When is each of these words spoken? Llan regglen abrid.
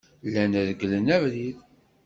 Llan 0.31 0.53
regglen 0.67 1.07
abrid. 1.17 1.57